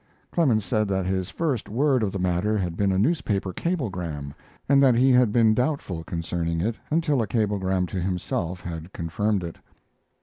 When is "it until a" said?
6.59-7.27